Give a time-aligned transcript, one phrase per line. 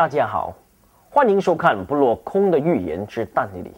[0.00, 0.54] 大家好，
[1.10, 3.70] 欢迎收看不落空的预言之但以理。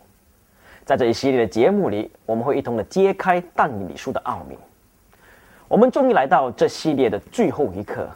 [0.85, 4.57] 在这一系列的节目里，我们会一同的揭开但以理书的奥秘。
[5.67, 8.09] 我们终于来到这系列的最后一课，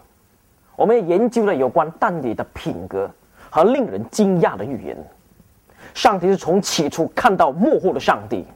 [0.76, 3.10] 我们研究了有关但以理的品格
[3.50, 4.96] 和令人惊讶的预言。
[5.92, 8.46] 上帝是从起初看到幕后的上帝。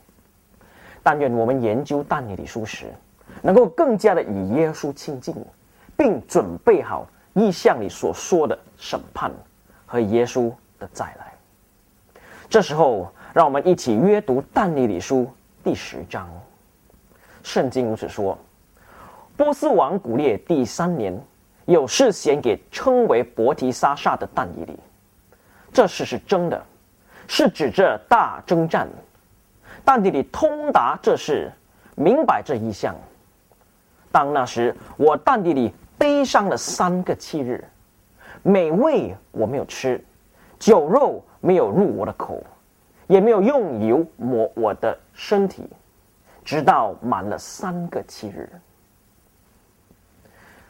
[1.03, 2.87] 但愿我们研究但以理书时，
[3.43, 5.35] 能够更加的与耶稣亲近，
[5.97, 7.05] 并准备好。
[7.35, 9.31] 意象里所说的审判
[9.87, 11.33] 和耶稣的再来。
[12.49, 15.31] 这时候，让我们一起阅读但以理书
[15.63, 16.29] 第十章。
[17.43, 18.37] 圣经如此说：
[19.37, 21.17] 波斯王古列第三年，
[21.67, 24.79] 有事显给称为伯提沙撒的但以理。
[25.73, 26.61] 这事是真的，
[27.29, 28.89] 是指这大征战。
[29.85, 31.51] 但以理通达这事，
[31.95, 32.95] 明白这意象。
[34.11, 35.73] 当那时，我但以理。
[36.01, 37.63] 悲伤了三个七日，
[38.43, 40.03] 美味我没有吃，
[40.59, 42.43] 酒肉没有入我的口，
[43.07, 45.69] 也没有用油抹我的身体，
[46.43, 48.51] 直到满了三个七日。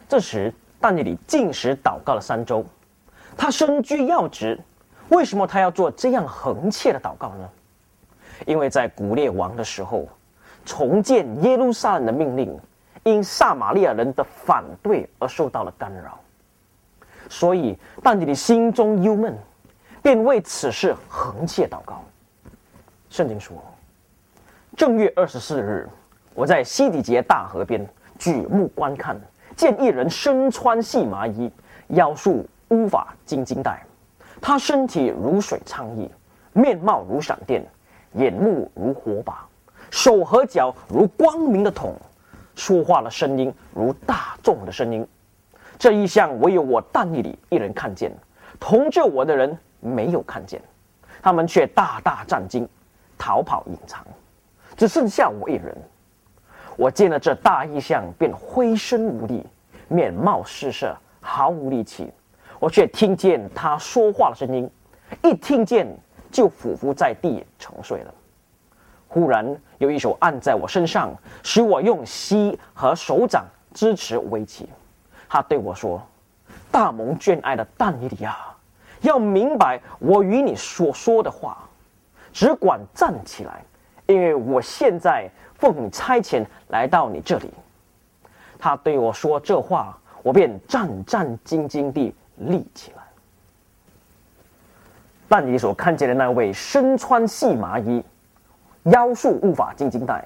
[0.08, 2.66] 这时，但以理进食祷告了三周，
[3.36, 4.58] 他身居要职，
[5.10, 7.48] 为什么他要做这样横切的祷告呢？
[8.46, 10.08] 因为在古列王的时候，
[10.64, 12.58] 重建耶路撒冷的命令。
[13.02, 16.20] 因撒玛利亚人的反对而受到了干扰，
[17.28, 19.36] 所以但你的心中忧闷，
[20.02, 22.04] 便为此事横切祷告。
[23.08, 23.56] 圣经说：
[24.76, 25.88] 正月二十四日，
[26.34, 29.18] 我在西底节大河边举目观看，
[29.56, 31.50] 见一人身穿细麻衣，
[31.88, 33.82] 腰束乌发金金带，
[34.42, 36.10] 他身体如水苍溢，
[36.52, 37.66] 面貌如闪电，
[38.12, 39.46] 眼目如火把，
[39.90, 41.94] 手和脚如光明的桶。
[42.60, 45.06] 说话的声音如大众的声音，
[45.78, 48.12] 这一项唯有我但以里一人看见，
[48.60, 50.60] 同着我的人没有看见，
[51.22, 52.68] 他们却大大战惊，
[53.16, 54.06] 逃跑隐藏，
[54.76, 55.74] 只剩下我一人。
[56.76, 59.42] 我见了这大异象，便灰身无力，
[59.88, 62.12] 面貌失色，毫无力气。
[62.58, 64.70] 我却听见他说话的声音，
[65.24, 65.86] 一听见
[66.30, 68.14] 就俯伏在地沉睡了。
[69.12, 69.44] 忽然
[69.78, 71.12] 有一手按在我身上，
[71.42, 73.44] 使我用膝和手掌
[73.74, 74.68] 支持围起。
[75.28, 76.00] 他对我说
[76.70, 78.36] ：“大蒙眷爱的但尼里亚，
[79.00, 81.58] 要明白我与你所说的话，
[82.32, 83.64] 只管站起来，
[84.06, 85.28] 因为我现在
[85.58, 87.52] 奉你差遣来到你这里。”
[88.60, 93.02] 他对我说这话，我便战战兢兢地立起来。
[95.28, 98.00] 但你所看见的那位身穿细麻衣。
[98.84, 100.24] 妖术无法金金带，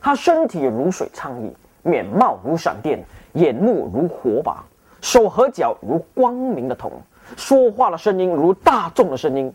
[0.00, 1.50] 他身体如水苍溢，
[1.82, 4.62] 面貌如闪电，眼目如火把，
[5.00, 6.92] 手和脚如光明的铜，
[7.36, 9.52] 说话的声音如大众的声音。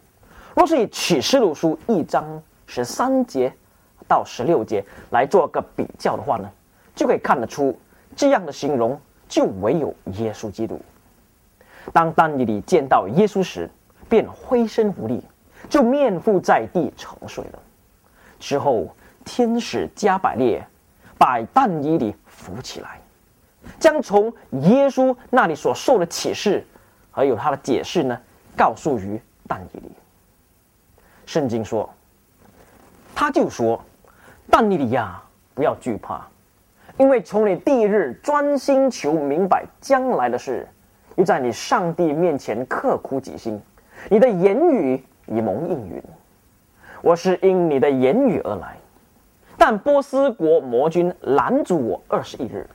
[0.56, 3.54] 若是以启示录书一章十三节
[4.08, 6.50] 到十六节来做个比较的话呢，
[6.96, 7.78] 就可以看得出
[8.16, 10.82] 这样的形容就唯有耶稣基督。
[11.94, 13.70] 当丹尼里见到耶稣时，
[14.10, 15.24] 便灰身无力，
[15.70, 17.60] 就面伏在地沉睡了。
[18.40, 18.88] 之后，
[19.26, 20.66] 天使加百列
[21.18, 23.00] 把但以理扶起来，
[23.80, 26.66] 将从耶稣那里所受的启示，
[27.12, 28.18] 还有他的解释呢，
[28.56, 29.92] 告诉于但以理。
[31.26, 31.88] 圣经说，
[33.14, 33.84] 他就说
[34.50, 35.22] ：“但以理呀，
[35.54, 36.26] 不要惧怕，
[36.98, 40.68] 因为从你第一日专心求明白将来的事，
[41.18, 43.62] 又在你上帝面前刻苦己心，
[44.10, 46.02] 你的言语已蒙应允。”
[47.02, 48.78] 我是因你的言语而来，
[49.58, 52.68] 但波斯国魔君拦阻我二十一日。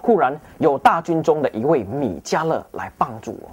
[0.00, 3.50] 忽然有大军中的一位米迦勒来帮助我，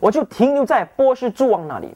[0.00, 1.94] 我就停留在波斯诸王那里。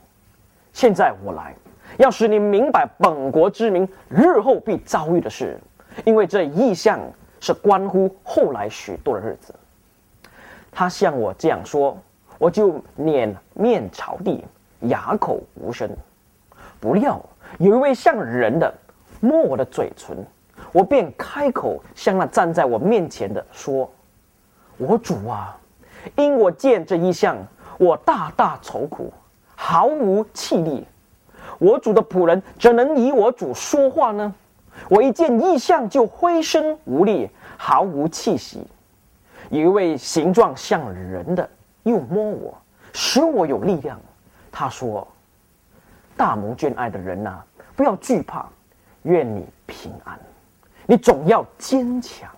[0.72, 1.54] 现在我来，
[1.96, 5.58] 要使你明白本国之民日后必遭遇的事，
[6.04, 7.00] 因为这意象
[7.40, 9.54] 是关乎后来许多的日子。
[10.70, 11.96] 他向我这样说，
[12.38, 14.44] 我就脸面朝地，
[14.82, 15.90] 哑口无声。
[16.80, 17.22] 不料
[17.58, 18.72] 有一位像人的
[19.20, 20.16] 摸我的嘴唇，
[20.72, 23.88] 我便开口向那站在我面前的说
[24.78, 25.54] ：“我主啊，
[26.16, 27.36] 因我见这一项，
[27.78, 29.12] 我大大愁苦，
[29.54, 30.86] 毫无气力。
[31.58, 34.34] 我主的仆人怎能以我主说话呢？
[34.88, 37.28] 我一见异象就灰身无力，
[37.58, 38.66] 毫无气息。
[39.50, 41.46] 有一位形状像人的
[41.82, 42.56] 又摸我，
[42.94, 44.00] 使我有力量。
[44.50, 45.06] 他说。”
[46.20, 47.42] 大蒙眷爱的人呐，
[47.74, 48.46] 不要惧怕，
[49.04, 50.20] 愿你平安，
[50.84, 52.30] 你总要坚强。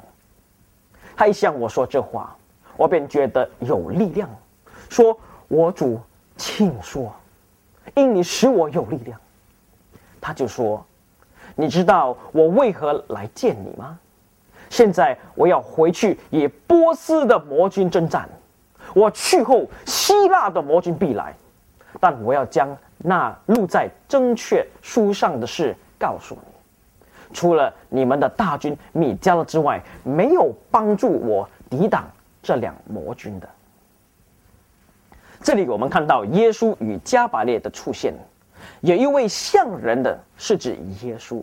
[1.16, 2.32] 他一向我说这话，
[2.76, 4.30] 我便觉得有力量。
[4.88, 5.18] 说
[5.48, 6.00] 我主
[6.36, 7.12] 请说，
[7.96, 9.20] 因你使我有力量。”
[10.22, 10.86] 他就说
[11.56, 13.98] ：“你知道我为何来见你吗？
[14.70, 18.28] 现在我要回去与波斯的魔军征战。
[18.94, 21.34] 我去后，希腊的魔军必来，
[21.98, 26.40] 但我要将那录在正确书上的事告诉你。
[27.34, 32.04] 除了你们的大军米迦勒之外，没有帮助我抵挡
[32.42, 33.48] 这两魔军的。”
[35.42, 38.14] 这里我们看到耶稣与加百列的出现。
[38.80, 41.42] 有一位像人的是指耶稣，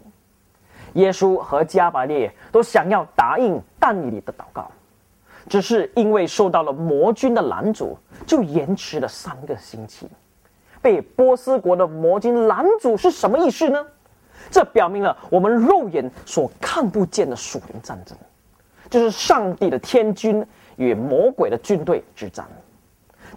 [0.94, 4.72] 耶稣和加百列都想要答应但以理的祷告，
[5.50, 10.08] 只是因为受到了魔军的拦阻，就延迟了三个星期。
[10.82, 13.86] 被波斯国的魔军拦阻是什么意思呢？
[14.50, 18.18] 这表明了我们肉眼所看不见的属灵战争，
[18.90, 20.46] 就是上帝的天军
[20.76, 22.46] 与魔鬼的军队之战。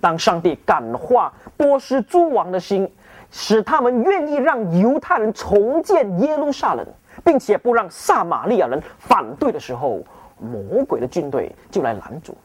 [0.00, 2.91] 当上帝感化波斯诸王的心。
[3.35, 6.87] 使他们愿意让犹太人重建耶路撒冷，
[7.25, 10.03] 并且不让撒玛利亚人反对的时候，
[10.39, 12.37] 魔鬼的军队就来拦阻。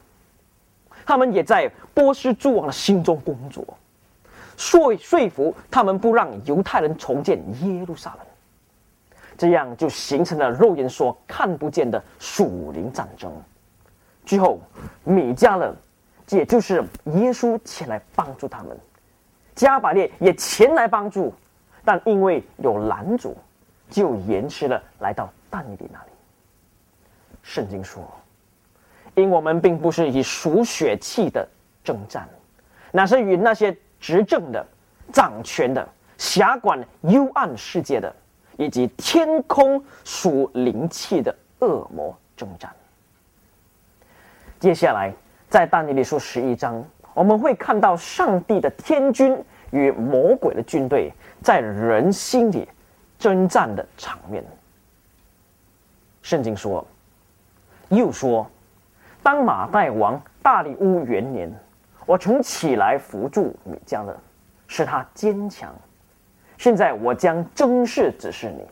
[1.06, 3.66] 他们也在波斯诸王的心中工作，
[4.58, 8.20] 说说服他们不让犹太人重建耶路撒冷。
[9.38, 13.32] 这样就形成了肉眼所看不见的属灵战争。
[14.26, 14.60] 最后，
[15.04, 15.74] 米迦勒，
[16.30, 16.84] 也就是
[17.14, 18.76] 耶稣前来帮助他们。
[19.54, 21.34] 加百列也前来帮助，
[21.86, 23.38] 但因为有拦阻，
[23.90, 26.12] 就延迟了来到但以理那里。
[27.44, 28.04] 圣经说
[29.14, 31.48] ：“因我们并不是以属血气的
[31.84, 32.28] 征战，
[32.92, 34.66] 乃是与那些执政的、
[35.12, 38.14] 掌权的、辖管幽暗世界的，
[38.58, 42.72] 以及天空属灵气的恶魔征战。”
[44.60, 45.14] 接下来，
[45.50, 46.84] 在但以理书十一章。
[47.14, 51.12] 我们会看到上帝的天军与魔鬼的军队
[51.42, 52.70] 在人心里
[53.18, 54.44] 征战的场面。
[56.22, 56.86] 圣经说
[57.90, 58.48] ：“又说，
[59.24, 61.52] 当马代王大利乌元年，
[62.08, 64.18] 我曾起来扶助米迦勒，
[64.66, 65.76] 使他坚强。
[66.58, 68.66] 现在我将正式指示你：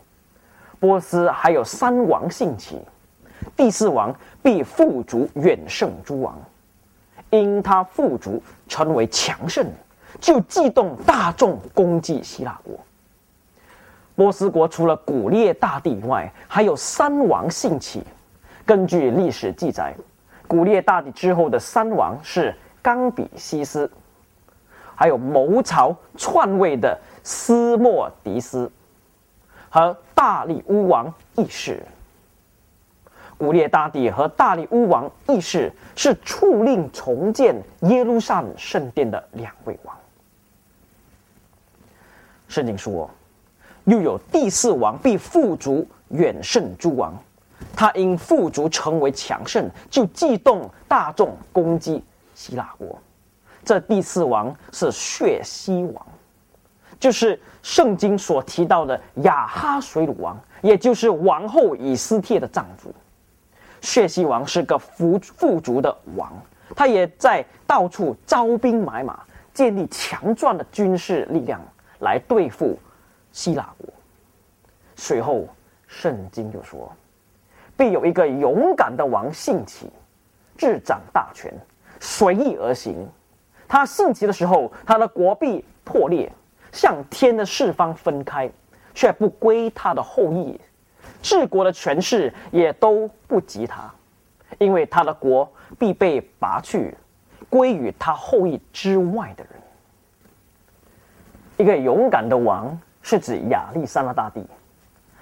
[0.80, 2.80] 波斯还有三王兴起，
[3.54, 4.12] 第四王
[4.42, 6.36] 必富足远胜诸王。”
[7.28, 9.66] 因他富足，成为强盛，
[10.18, 12.78] 就激动大众攻击希腊国。
[14.14, 18.02] 波斯国除了古列大帝以外，还有三王兴起。
[18.64, 19.94] 根据历史记载，
[20.48, 22.54] 古列大帝之后的三王是
[22.86, 23.90] 冈比西斯，
[24.94, 28.70] 还有谋朝篡位的斯莫迪斯
[29.68, 31.84] 和大力乌王义士。
[33.36, 39.96] 古列大帝和大力乌王义士是促令重建耶路撒冷圣殿的两位王。
[42.46, 43.10] 圣经说，
[43.86, 47.12] 又有第四王必富足远胜诸王，
[47.74, 52.00] 他因富足成为强盛，就激动大众攻击
[52.36, 52.96] 希腊国。
[53.64, 56.06] 这第四王是血西王，
[57.00, 62.94] 就是圣经所提到的亚哈水鲁王，也就是王后以斯帖的丈夫。
[63.80, 66.32] 血西王是个富富足的王，
[66.76, 69.18] 他也在到处招兵买马，
[69.52, 71.60] 建立强壮的军事力量
[72.00, 72.78] 来对付
[73.32, 73.88] 希腊国。
[74.94, 75.48] 随后，
[75.86, 76.92] 圣经就说，
[77.76, 79.90] 必有一个勇敢的王兴起，
[80.56, 81.52] 执掌大权，
[82.00, 83.08] 随意而行。
[83.68, 86.30] 他兴起的时候，他的国必破裂，
[86.72, 88.50] 向天的四方分开，
[88.94, 90.60] 却不归他的后裔。
[91.22, 93.92] 治国的权势也都不及他，
[94.58, 96.96] 因为他的国必被拔去，
[97.50, 99.52] 归于他后裔之外的人。
[101.56, 104.44] 一个勇敢的王是指亚历山大大帝，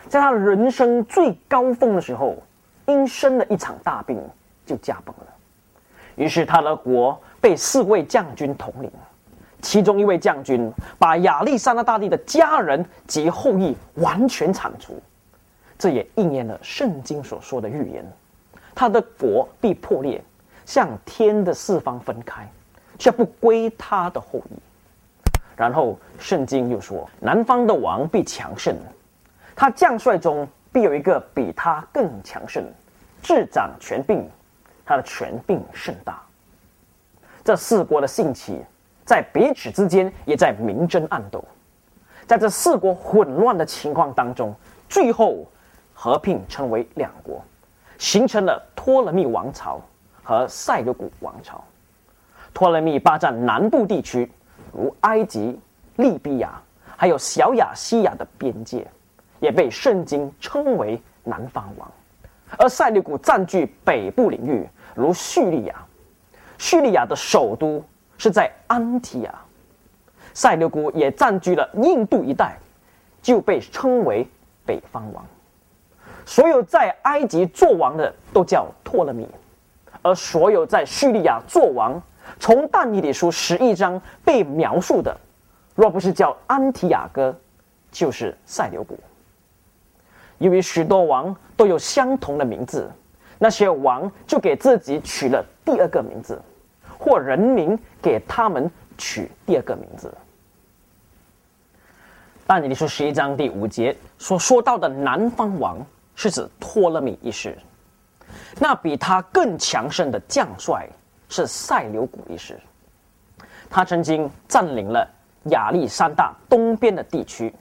[0.08, 2.36] 在他人生最高峰的时候，
[2.86, 4.20] 因生了一场大病
[4.66, 5.33] 就驾崩了。
[6.16, 8.90] 于是他的国被四位将军统领，
[9.60, 15.00] 其中一位将军把亚历山大大帝的家人及后裔完全铲除。
[15.76, 18.04] 这也应验了圣经所说的预言，
[18.74, 20.22] 他的国必破裂，
[20.64, 22.48] 向天的四方分开，
[22.98, 24.58] 却不归他的后裔。
[25.56, 28.76] 然后圣经又说，南方的王必强盛，
[29.54, 32.64] 他将帅中必有一个比他更强盛，
[33.22, 34.28] 执掌权柄，
[34.84, 36.22] 他的权柄甚大。
[37.42, 38.60] 这四国的兴起，
[39.04, 41.44] 在彼此之间也在明争暗斗，
[42.26, 44.54] 在这四国混乱的情况当中，
[44.88, 45.46] 最后。
[45.96, 47.40] 合并成为两国，
[47.98, 49.80] 形成了托勒密王朝
[50.24, 51.62] 和塞琉古王朝。
[52.52, 54.28] 托勒密霸占南部地区，
[54.72, 55.56] 如埃及、
[55.94, 56.60] 利比亚，
[56.96, 58.84] 还有小亚细亚的边界，
[59.38, 61.88] 也被圣经称为南方王。
[62.58, 65.74] 而塞琉古占据北部领域，如叙利亚，
[66.58, 67.82] 叙利亚的首都
[68.18, 69.34] 是在安提亚。
[70.32, 72.56] 塞琉古也占据了印度一带，
[73.22, 74.26] 就被称为
[74.66, 75.24] 北方王。
[76.26, 79.28] 所有在埃及做王的都叫托勒密，
[80.02, 82.00] 而所有在叙利亚做王，
[82.40, 85.14] 从但以理书十一章被描述的，
[85.74, 87.34] 若不是叫安提亚哥，
[87.92, 88.98] 就是塞琉古。
[90.44, 92.90] 由于许多王都有相同的名字，
[93.38, 96.40] 那些王就给自己取了第二个名字，
[96.98, 100.12] 或人民给他们取第二个名字。
[102.46, 105.78] 但你说十一章第五节所说到的南方王。
[106.16, 107.58] 是指托勒密一世，
[108.60, 110.88] 那比他更强盛的将帅
[111.28, 112.56] 是塞琉古一世。
[113.68, 115.04] 他曾经占领了
[115.46, 117.52] 亚历山大东边的地区，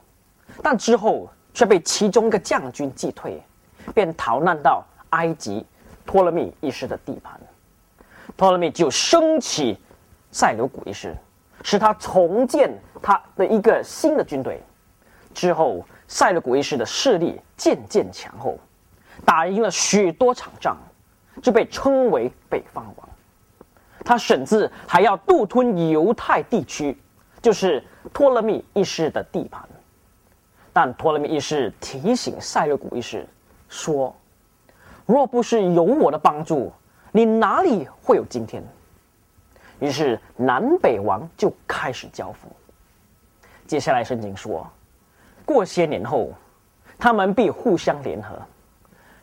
[0.61, 3.41] 但之后却被其中一个将军击退，
[3.93, 5.65] 便逃难到埃及
[6.05, 7.39] 托勒密一世的地盘。
[8.35, 9.77] 托勒密就升起
[10.31, 11.15] 塞琉古一世，
[11.61, 14.61] 使他重建他的一个新的军队。
[15.33, 15.85] 之后。
[16.05, 18.59] 塞勒古一世的势力渐渐强后，
[19.25, 20.77] 打赢了许多场仗，
[21.41, 23.09] 就被称为北方王。
[24.05, 26.95] 他甚至还要独吞犹太地区，
[27.41, 27.83] 就是
[28.13, 29.67] 托勒密一世的地盘。
[30.73, 33.25] 但托勒密一世提醒塞勒古一世
[33.69, 34.13] 说
[35.05, 36.73] ：“若不是有我的帮助，
[37.11, 38.63] 你哪里会有今天？”
[39.79, 42.51] 于是南北王就开始交锋。
[43.67, 44.67] 接下来圣经说。
[45.45, 46.29] 过些年后，
[46.97, 48.29] 他们必互相联合，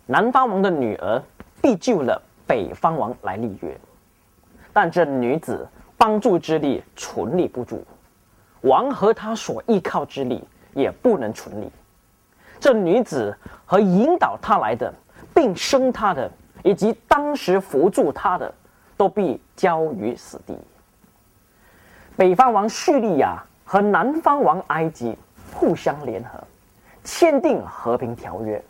[0.05, 1.23] 南方王的女儿
[1.63, 3.75] 必救了北方王来立约，
[4.71, 5.67] 但这女子
[5.97, 7.83] 帮助之力存立不住，
[8.61, 11.71] 王和他所依靠之力也不能存立。
[12.59, 14.93] 这女子和引导她来的，
[15.35, 16.31] 并生她的，
[16.63, 18.55] 以及当时扶助她的，
[18.97, 20.59] 都必交于死地。
[22.17, 25.17] 北方王叙利亚和南方王埃及。
[25.53, 26.41] 互相联合，
[27.03, 28.65] 签订和平条约。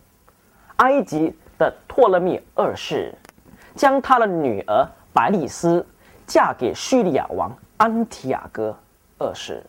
[0.77, 3.15] 埃及的托勒密二世
[3.75, 5.87] 将他的女儿白丽丝
[6.27, 8.75] 嫁给叙利亚王安提亚哥
[9.19, 9.63] 二世。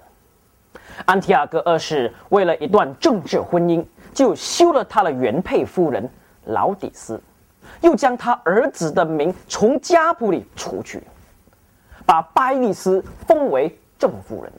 [1.05, 3.83] 安提亚哥二世为了一段政治婚姻，
[4.13, 6.07] 就休了他的原配夫人
[6.45, 7.19] 劳底斯，
[7.81, 11.01] 又将他儿子的名从家谱里除去，
[12.05, 14.51] 把白丽丝封为正夫人。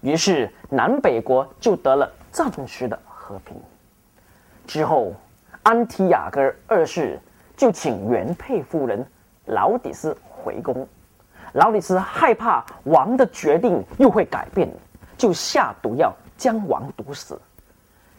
[0.00, 3.56] 于是南北国就得了暂时的和平。
[4.66, 5.12] 之后，
[5.62, 7.18] 安提亚哥二世
[7.56, 9.04] 就请原配夫人
[9.46, 10.86] 劳底斯回宫。
[11.54, 14.68] 劳底斯害怕王的决定又会改变，
[15.18, 17.38] 就下毒药将王毒死，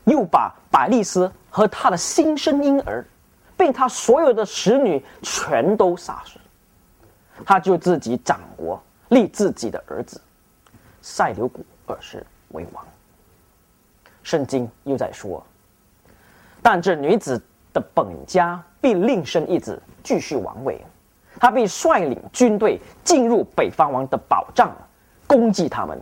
[0.04, 3.04] 又把百丽丝和他的新生婴儿，
[3.58, 6.38] 被他所有的使女全都杀死。
[7.46, 10.22] 他就自己掌国，立自己的儿子。
[11.02, 12.86] 塞琉古二世为王。
[14.22, 15.42] 圣经又在说，
[16.62, 17.42] 但这女子
[17.72, 20.80] 的本家必另生一子，继续王位。
[21.40, 24.76] 他必率领军队进入北方王的宝藏，
[25.26, 25.98] 攻击他们，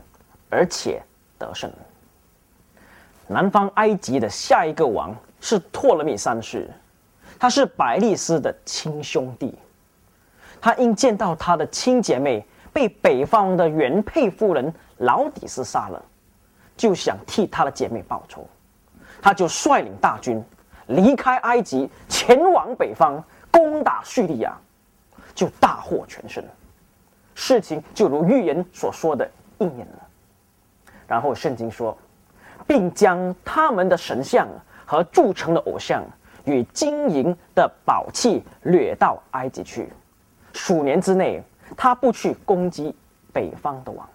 [0.49, 1.01] 而且
[1.37, 1.71] 得胜。
[3.27, 6.69] 南方埃及的下一个王是托勒密三世，
[7.39, 9.57] 他是百利斯的亲兄弟。
[10.59, 14.73] 他因见到他的亲姐妹被北方的原配夫人。
[14.99, 16.03] 老底斯杀了，
[16.75, 18.47] 就想替他的姐妹报仇，
[19.21, 20.43] 他就率领大军
[20.87, 24.57] 离开埃及，前往北方攻打叙利亚，
[25.35, 26.43] 就大获全胜。
[27.35, 30.06] 事情就如预言所说的应验了。
[31.07, 31.97] 然后圣经说，
[32.67, 34.47] 并将他们的神像
[34.85, 36.03] 和铸成的偶像
[36.45, 39.89] 与金银的宝器掠到埃及去。
[40.53, 41.41] 数年之内，
[41.75, 42.95] 他不去攻击
[43.31, 44.07] 北方的王。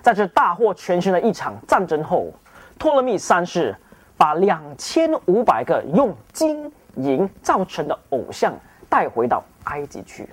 [0.00, 2.32] 在这大获全胜的一场战争后，
[2.78, 3.74] 托勒密三世
[4.16, 8.52] 把两千五百个用金银造成的偶像
[8.88, 10.28] 带回到埃及去。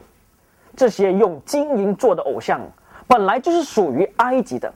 [0.75, 2.59] 这些用金银做的偶像
[3.07, 4.73] 本来就是属于埃及的，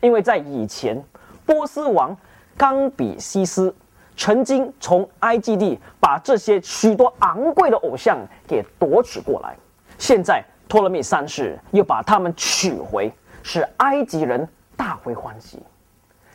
[0.00, 1.02] 因为在以前，
[1.44, 2.16] 波斯王
[2.56, 3.74] 冈比西斯
[4.16, 9.56] 曾经从埃及地把这些许多昂贵的偶像给夺取过来。
[9.98, 13.12] 现在托勒密三世又把他们取回。
[13.44, 15.60] 使埃及人大为欢喜，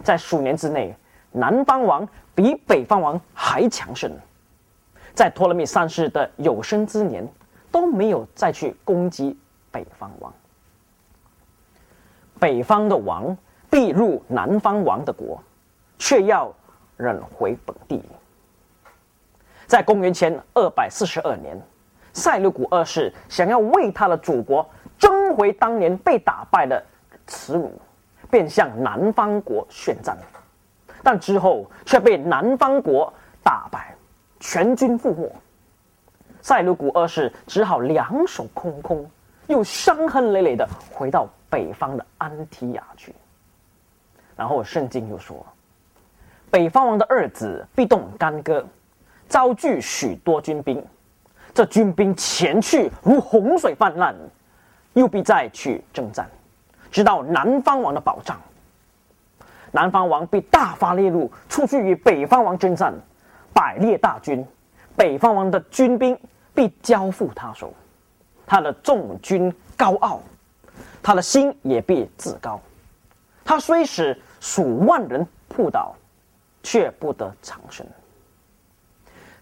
[0.03, 0.93] 在数年之内，
[1.31, 4.11] 南方王比北方王还强盛。
[5.13, 7.25] 在托勒密三世的有生之年，
[7.71, 9.37] 都没有再去攻击
[9.71, 10.33] 北方王。
[12.37, 13.37] 北方的王
[13.77, 15.39] 必入南方王的国，
[15.99, 16.51] 却要
[16.95, 18.03] 忍回本地。
[19.67, 21.55] 在公元前二百四十二年，
[22.11, 24.67] 塞琉古二世想要为他的祖国
[24.97, 26.83] 争回当年被打败的
[27.27, 27.71] 耻辱，
[28.31, 30.17] 便向南方国宣战，
[31.03, 33.93] 但之后却被南方国打败，
[34.39, 35.31] 全军覆没。
[36.41, 39.07] 塞琉古二世只好两手空空，
[39.45, 43.13] 又伤痕累累的回到北方的安提亚去。
[44.37, 45.45] 然后圣经又说，
[46.49, 48.65] 北方王的二子必动干戈，
[49.27, 50.81] 遭拒许多军兵，
[51.53, 54.15] 这军兵前去如洪水泛滥，
[54.93, 56.29] 又必再去征战，
[56.89, 58.39] 直到南方王的保障。
[59.71, 62.93] 南方王必大发烈怒，出去与北方王征战，
[63.53, 64.45] 百列大军，
[64.95, 66.17] 北方王的军兵。
[66.57, 67.71] 必交付他手，
[68.47, 70.19] 他的众军高傲，
[71.03, 72.59] 他的心也必自高。
[73.45, 75.95] 他虽使数万人扑倒，
[76.63, 77.85] 却不得长生。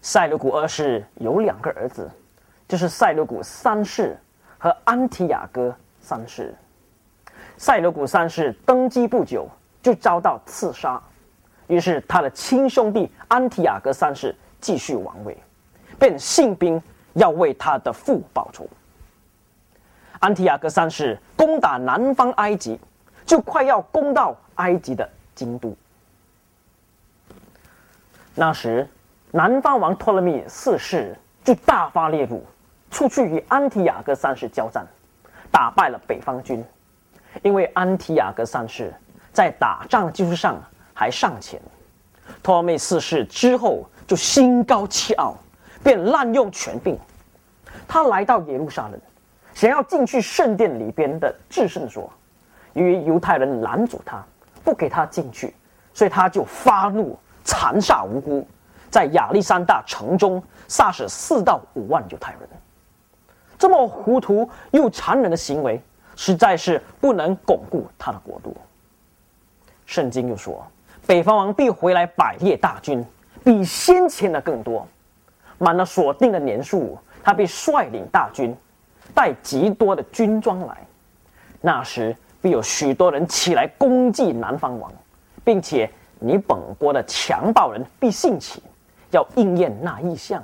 [0.02, 2.10] 塞琉古二世有两个儿子，
[2.68, 4.18] 就是塞琉古三世
[4.58, 6.54] 和安提亚哥三世。
[7.56, 9.48] 塞琉古三世登基不久
[9.82, 11.02] 就遭到刺杀，
[11.66, 15.36] 于是他的亲兄弟安提亚哥三世继续王位，
[15.98, 16.82] 便信兵。
[17.16, 18.68] 要为他的父报仇。
[20.18, 22.78] 安提亚哥三世攻打南方埃及，
[23.24, 25.74] 就快要攻到埃及的京都。
[28.34, 28.86] 那时，
[29.30, 32.44] 南方王托勒密四世就大发烈怒，
[32.90, 34.86] 出去与安提亚哥三世交战，
[35.50, 36.62] 打败了北方军。
[37.42, 38.92] 因为安提亚哥三世
[39.32, 41.60] 在打仗技术上还尚浅，
[42.42, 45.36] 托勒密四世之后就心高气傲。
[45.84, 46.98] 便滥用权柄，
[47.86, 49.00] 他来到耶路撒冷，
[49.54, 52.12] 想要进去圣殿里边的至圣所，
[52.72, 54.24] 由于犹太人拦阻他，
[54.66, 55.54] 不给他进去，
[55.94, 58.44] 所以他就发怒，残杀无辜，
[58.90, 62.40] 在亚历山大城中杀死四到五万犹太人。
[63.56, 65.80] 这么糊涂又残忍的行为，
[66.16, 68.56] 实在是不能巩固他的国度。
[69.86, 70.66] 圣经又说，
[71.06, 73.06] 北方王必回来百列大军，
[73.44, 74.84] 比先前的更多。
[75.58, 78.54] 满了锁定的年数，他必率领大军，
[79.14, 80.76] 带极多的军装来。
[81.60, 84.92] 那时必有许多人起来攻击南方王，
[85.44, 88.62] 并且你本国的强暴人必兴起，
[89.10, 90.42] 要应验那意象，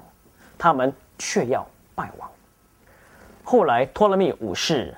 [0.59, 2.29] 他们却要败亡。
[3.45, 4.95] 后来托勒密五世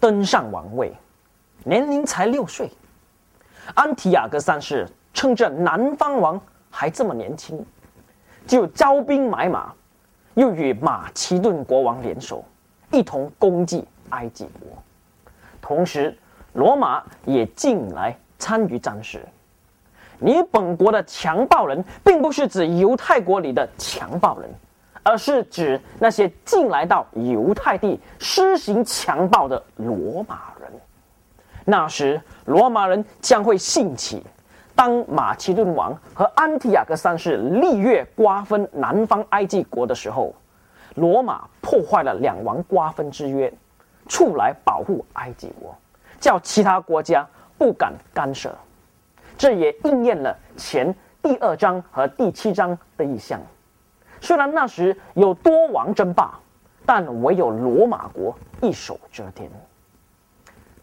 [0.00, 0.92] 登上王位，
[1.64, 2.70] 年龄才六岁。
[3.74, 7.64] 安提亚哥三世趁着南方王还这么年轻。
[8.44, 9.72] 就招兵买马，
[10.34, 12.44] 又与马其顿国王联手，
[12.90, 14.82] 一同攻击埃及国。
[15.60, 16.18] 同时，
[16.52, 19.24] 罗马也进来参与战事。
[20.18, 24.48] 你本国的强暴人，并不是指犹太国里的强暴人，
[25.02, 30.70] 而是指那些进来到犹太地施行强暴的罗马人。
[31.64, 34.22] 那时，罗马人将会兴起。
[34.74, 40.34] 当马其顿王和安提亚哥三世立约瓜分南方埃及国的时候，
[40.94, 43.52] 罗马破坏了两王瓜分之约，
[44.08, 45.76] 出来保护埃及国，
[46.22, 48.50] 叫其他国家不敢干涉。
[49.36, 53.38] 这也应验了前第二章和第七章的意象。
[54.22, 56.38] 虽然那时有多王争霸，
[56.86, 59.50] 但唯有罗马国一手遮天。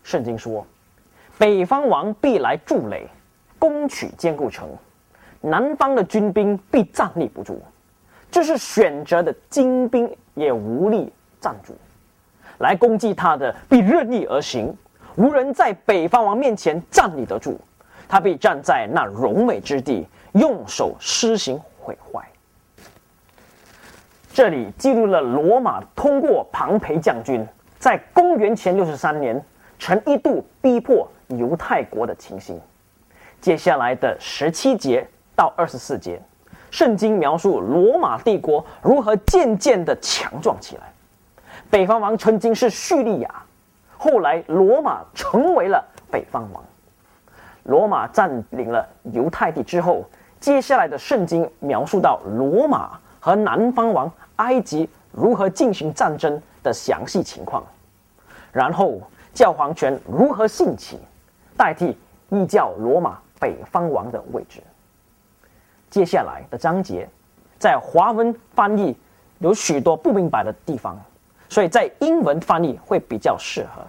[0.04, 0.64] 圣经说，
[1.38, 3.10] 北方王必来筑垒。
[3.58, 4.70] 攻取坚固城，
[5.42, 7.62] 南方的军兵必站立不住，
[8.32, 11.76] 就是选择的精兵也无力站住。
[12.60, 14.74] 来攻击他的必任意而行，
[15.20, 17.60] 无人在北方王面前站立得住。
[18.08, 22.28] 他必站在那荣美之地，用手施行毁坏。
[24.34, 27.46] 这里记录了罗马通过庞培将军
[27.78, 29.40] 在公元前六十三年
[29.78, 32.60] 曾一度逼迫犹太国的情形。
[33.42, 35.06] 接下来的十七节
[35.36, 36.20] 到二十四节，
[36.72, 40.92] 圣经描述罗马帝国如何渐渐的强壮起来。
[41.70, 43.44] 北方王曾经是叙利亚，
[44.00, 46.64] 后来罗马成为了北方王。
[47.66, 50.04] 罗马占领了犹太地之后，
[50.40, 57.64] 接下来的圣经描述到罗马和南方王埃及如何进行战争的详细情况，
[58.52, 59.00] 然后
[59.34, 60.98] 教皇权如何兴起，
[61.56, 61.96] 代替
[62.30, 63.20] 异教罗马。
[63.42, 64.62] 北方王的位置。
[65.90, 67.08] 接下来的章节，
[67.58, 68.94] 在华文翻译
[69.38, 71.00] 有许多不明白的地方，
[71.50, 73.82] 所以在英文翻译会比较适合。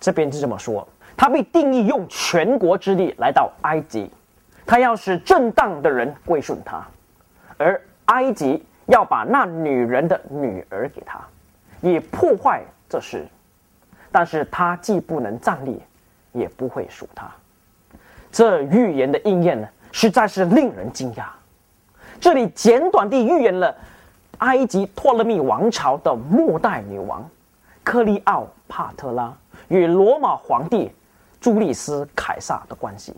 [0.00, 4.10] 这边是这么说：他被定义用全国之力来到埃及，
[4.64, 6.86] 他要使正当的人归顺他，
[7.56, 11.20] 而埃及要把那女人的女儿给他，
[11.82, 13.26] 以破坏这事。
[14.10, 15.82] 但是他既不能站立，
[16.32, 17.30] 也不会属他。
[18.32, 21.24] 这预言的应验呢，实在是令人惊讶。
[22.20, 23.76] 这里简短地预言了
[24.38, 27.28] 埃及托勒密王朝的末代女王
[27.82, 29.32] 克利奥帕特拉
[29.68, 30.92] 与罗马皇帝
[31.40, 33.14] 朱利斯凯撒的关系。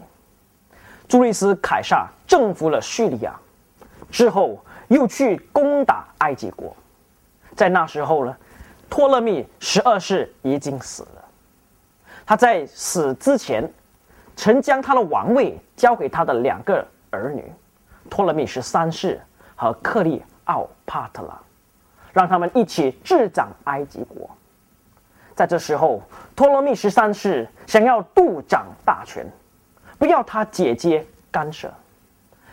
[1.09, 3.35] 朱利斯凯撒征服了叙利亚
[4.11, 6.75] 之后，又去攻打埃及国。
[7.55, 8.37] 在那时候呢，
[8.89, 11.25] 托勒密十二世已经死了。
[12.25, 13.69] 他在死之前，
[14.37, 17.53] 曾将他的王位交给他的两个儿女。
[18.09, 19.21] 托勒密十三世
[19.57, 21.41] 和克利奥帕特拉，
[22.13, 24.29] 让他们一起执掌埃及国。
[25.37, 26.03] 在这时候，
[26.35, 29.25] 托勒密十三世想要独掌大权，
[29.97, 31.73] 不要他姐姐干涉。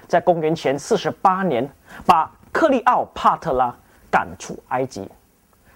[0.08, 1.68] 在公元前四十八年，
[2.06, 3.76] 把克利奥帕特拉
[4.10, 5.10] 赶出埃及，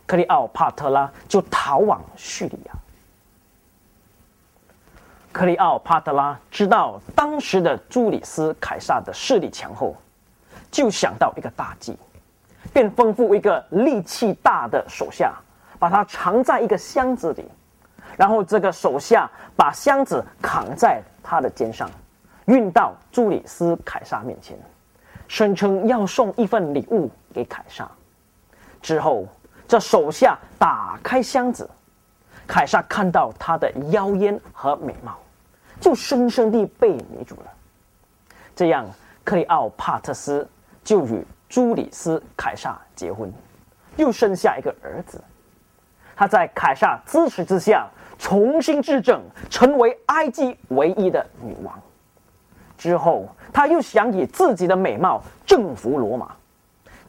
[0.06, 2.74] 克利奥帕特拉就逃往叙利亚。
[5.34, 9.96] 克里奥帕特拉知道当时的朱里斯凯撒的势力强后，
[10.70, 11.98] 就想到一个大计，
[12.74, 15.34] 便吩咐一个力气大的手下，
[15.80, 17.46] 把他藏在一个箱子里，
[18.18, 21.90] 然后这个手下把箱子扛在他的肩上，
[22.46, 24.58] 运到朱里斯凯撒面前，
[25.28, 27.90] 声称要送一份礼物给凯撒。
[28.82, 29.28] 之后，
[29.68, 31.70] 这手下打开箱子。
[32.48, 35.18] 凯撒看到她的妖艳和美貌，
[35.80, 37.52] 就深深地被迷住了。
[38.54, 38.86] 这样，
[39.24, 40.46] 克里奥帕特斯
[40.84, 43.30] 就与朱里斯凯撒结婚，
[43.98, 45.22] 又生下一个儿子。
[46.16, 47.86] 他在凯撒支持之下
[48.18, 51.78] 重新执政，成为埃及唯一的女王。
[52.78, 56.32] 之后，他又想以自己的美貌征服罗马，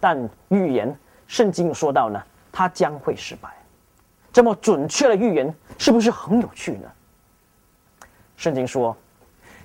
[0.00, 0.92] 但预言
[1.28, 3.48] 圣经说到呢，他将会失败。
[4.32, 6.90] 这么准确的预言，是不是很有趣呢？
[8.36, 8.96] 圣经说，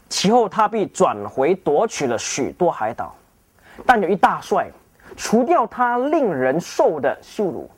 [0.08, 3.16] 其后他被转回夺取了许多海岛，
[3.86, 4.70] 但有一大帅
[5.16, 7.70] 除掉他令人受的羞辱，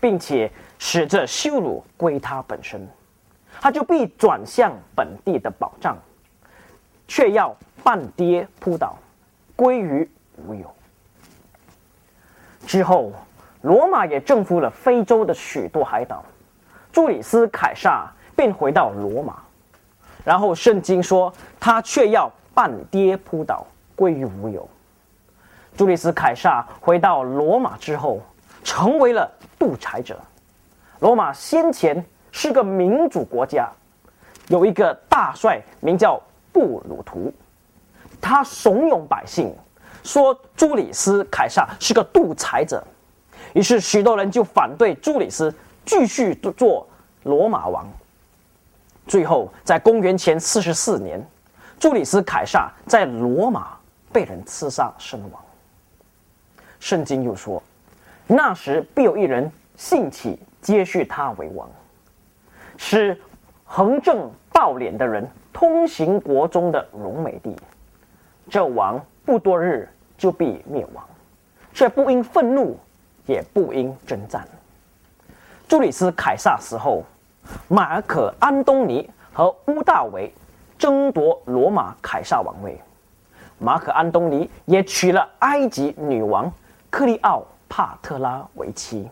[0.00, 2.86] 并且使这羞辱归他本身，
[3.60, 5.96] 他就必转向本地的宝藏，
[7.06, 8.96] 却要半跌扑倒，
[9.56, 10.74] 归于无有。
[12.66, 13.12] 之后。
[13.62, 16.24] 罗马也征服了非洲的许多海岛，
[16.92, 19.42] 朱里斯凯撒便回到罗马，
[20.24, 24.66] 然后圣经说他却要半跌扑倒，归于无有。
[25.78, 28.20] 朱里斯凯撒回到罗马之后，
[28.64, 30.18] 成为了独裁者。
[30.98, 33.70] 罗马先前是个民主国家，
[34.48, 36.20] 有一个大帅名叫
[36.52, 37.32] 布鲁图，
[38.20, 39.54] 他怂恿百姓
[40.02, 42.82] 说朱里斯凯撒是个独裁者。
[43.52, 45.54] 于是，许多人就反对朱里斯
[45.86, 46.88] 继续做
[47.22, 47.88] 罗马王。
[49.06, 51.24] 最后，在公元前四十四年，
[51.78, 53.78] 朱里斯凯撒在罗马
[54.12, 55.40] 被人刺杀身亡。
[56.80, 57.62] 圣经又说，
[58.26, 61.68] 那时必有一人兴起接续他为王，
[62.76, 63.20] 使
[63.64, 67.56] 横正暴敛的人通行国中的荣美地。
[68.48, 71.04] 这王不多日就必灭亡，
[71.72, 72.78] 却不因愤怒。
[73.26, 74.42] 也不因征战。
[75.68, 77.04] 朱里斯凯撒死后，
[77.68, 80.32] 马尔可安东尼和乌大维
[80.78, 82.80] 争夺罗马凯撒王位。
[83.58, 86.50] 马可安东尼也娶了埃及女王
[86.98, 89.08] 克利奥帕特拉为妻。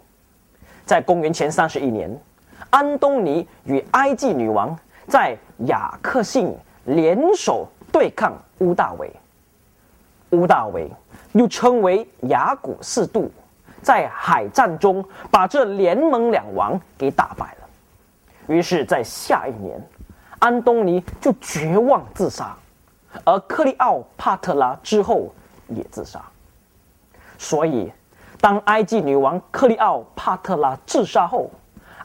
[0.85, 2.11] 在公元前三十一年，
[2.69, 6.53] 安东尼与埃及女王在雅克信
[6.87, 9.09] 联手对抗乌大维。
[10.31, 10.91] 乌大维
[11.31, 13.31] 又称为雅古四度。
[13.83, 17.69] 在海战中，把这联盟两王给打败了。
[18.49, 19.81] 于是，在下一年，
[20.41, 22.57] 安东尼就绝望自杀，
[23.23, 25.33] 而克利奥帕特拉之后
[25.69, 26.21] 也自杀。
[27.39, 27.93] 所以，
[28.41, 31.51] 当埃及女王克利奥帕特拉自杀后，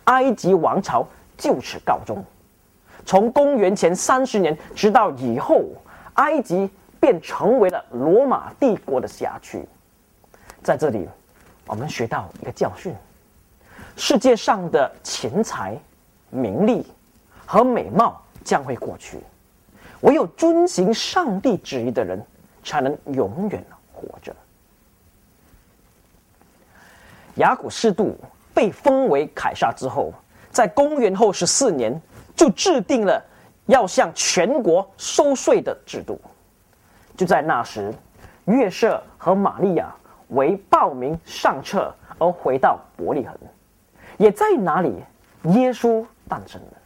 [0.05, 1.05] 埃及王朝
[1.37, 2.23] 就此告终。
[3.05, 5.63] 从公元前三十年直到以后，
[6.13, 9.67] 埃及便成为了罗马帝国的辖区。
[10.61, 11.07] 在这里。
[11.67, 12.93] 我们学到一个教训：
[13.95, 15.77] 世界上的钱财、
[16.29, 16.85] 名利
[17.45, 19.19] 和美貌将会过去，
[20.01, 22.21] 唯有遵行上帝旨意的人，
[22.61, 23.63] 才能永远
[23.93, 24.35] 活着。
[27.35, 28.17] 雅古士度
[28.53, 30.13] 被封为凯撒之后，
[30.51, 31.99] 在公元后十四年
[32.35, 33.23] 就制定了
[33.67, 36.19] 要向全国收税的制度。
[37.15, 37.93] 就在那时，
[38.45, 39.93] 约瑟和玛利亚
[40.29, 43.35] 为报名上车而回到伯利恒，
[44.17, 44.95] 也在哪里，
[45.43, 46.77] 耶稣诞生了。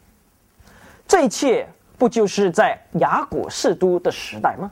[1.08, 4.72] 这一切不就是在雅古士都的时代吗？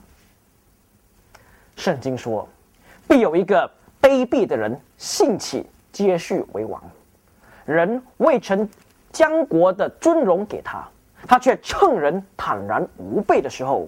[1.76, 2.48] 圣经说，
[3.08, 3.70] 必有一个
[4.02, 6.82] 卑鄙的人兴起接续为王，
[7.66, 8.68] 人未曾
[9.12, 10.88] 将国的尊荣给他，
[11.28, 13.86] 他却趁人坦然无备的时候，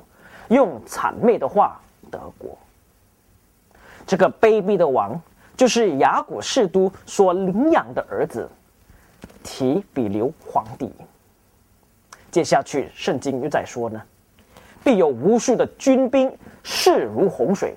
[0.49, 1.79] 用谄媚的话
[2.11, 2.57] 得国。
[4.05, 5.17] 这个卑鄙的王，
[5.55, 8.49] 就是雅古士都所领养的儿子
[9.41, 10.91] 提比留皇帝。
[12.29, 14.01] 接下去，圣经又在说呢，
[14.83, 16.29] 必有无数的军兵
[16.61, 17.73] 势如洪水，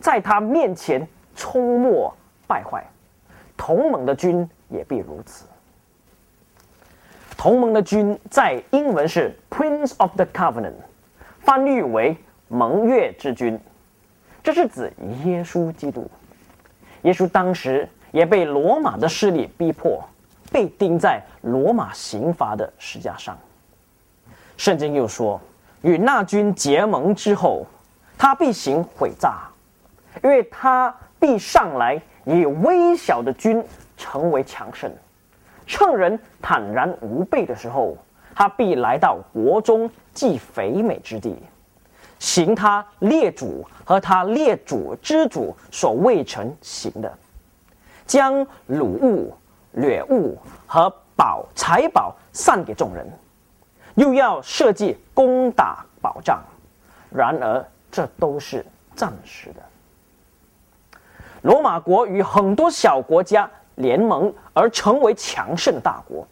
[0.00, 2.12] 在他面前冲没
[2.50, 2.84] 败坏，
[3.56, 5.44] 同盟的军也必如此。
[7.36, 10.74] 同盟的军在英文是 Prince of the Covenant，
[11.38, 12.16] 翻译为
[12.48, 13.56] 盟约之君，
[14.42, 14.92] 这是指
[15.24, 16.10] 耶稣基督。
[17.02, 20.04] 耶稣当时也被罗马的势力逼迫，
[20.50, 23.38] 被钉在罗马刑罚的石架上。
[24.56, 25.40] 圣经又说，
[25.82, 27.64] 与那军结盟之后，
[28.18, 29.48] 他必行毁诈，
[30.22, 31.98] 因为他必上来
[32.30, 33.62] 以微小的军
[33.96, 34.88] 成为强盛，
[35.66, 37.96] 趁人坦然无备的时候，
[38.36, 41.36] 他必来到国中既肥美之地，
[42.20, 47.12] 行他列祖和他列祖之主所未曾行的，
[48.06, 49.34] 将鲁物、
[49.72, 53.04] 掠物和宝财宝散给众人。
[53.96, 56.40] 又要设计攻打保障，
[57.10, 58.64] 然而这都是
[58.94, 59.60] 暂时的。
[61.42, 66.26] 罗马国与很多小国家联盟而成为强盛大国，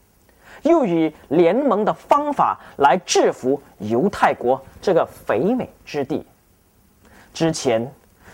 [0.63, 6.27] 又以联盟的方法来制服犹太国这个肥美之地。
[7.33, 7.91] 之前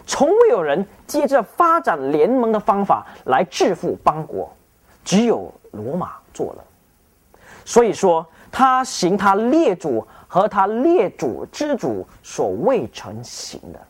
[0.06, 4.50] 从未有人借着发展联盟的方法来制服邦国，
[5.04, 6.64] 只有罗马做了。
[7.64, 8.26] 所以说。
[8.56, 13.80] 他行他列祖和他列祖之主所未曾行的，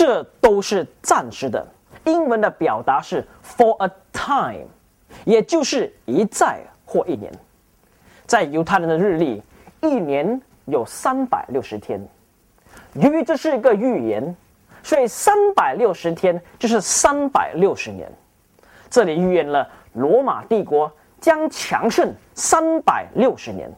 [0.00, 1.62] 这都是暂时的。
[2.06, 4.66] 英文的表达是 for a time，
[5.26, 7.30] 也就是一再或一年。
[8.24, 9.42] 在犹太人的日历，
[9.82, 12.00] 一年有三百六十天。
[12.94, 14.34] 由于这是一个预言，
[14.82, 18.10] 所以三百六十天就是三百六十年。
[18.88, 20.90] 这里预言了罗马帝国。
[21.20, 23.70] 将强盛三百六十年，